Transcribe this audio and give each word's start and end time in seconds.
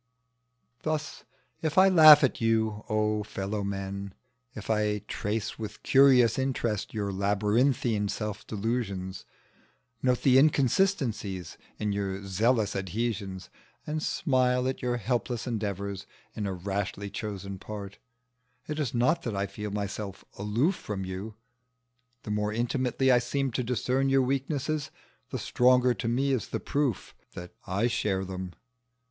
Thus 0.81 1.25
if 1.61 1.77
I 1.77 1.87
laugh 1.87 2.23
at 2.23 2.41
you, 2.41 2.83
O 2.89 3.21
fellow 3.21 3.63
men! 3.63 4.15
if 4.55 4.67
I 4.67 5.03
trace 5.07 5.59
with 5.59 5.83
curious 5.83 6.39
interest 6.39 6.91
your 6.91 7.13
labyrinthine 7.13 8.07
self 8.09 8.47
delusions, 8.47 9.25
note 10.01 10.23
the 10.23 10.39
inconsistencies 10.39 11.55
in 11.77 11.91
your 11.91 12.25
zealous 12.25 12.75
adhesions, 12.75 13.51
and 13.85 14.01
smile 14.01 14.67
at 14.67 14.81
your 14.81 14.97
helpless 14.97 15.45
endeavours 15.45 16.07
in 16.35 16.47
a 16.47 16.53
rashly 16.55 17.11
chosen 17.11 17.59
part, 17.59 17.99
it 18.67 18.79
is 18.79 18.95
not 18.95 19.21
that 19.21 19.35
I 19.35 19.45
feel 19.45 19.69
myself 19.69 20.25
aloof 20.39 20.73
from 20.75 21.05
you: 21.05 21.35
the 22.23 22.31
more 22.31 22.51
intimately 22.51 23.11
I 23.11 23.19
seem 23.19 23.51
to 23.51 23.63
discern 23.63 24.09
your 24.09 24.23
weaknesses, 24.23 24.89
the 25.29 25.37
stronger 25.37 25.93
to 25.93 26.07
me 26.07 26.31
is 26.31 26.47
the 26.47 26.59
proof 26.59 27.13
that 27.35 27.53
I 27.67 27.85
share 27.85 28.25
them. 28.25 28.53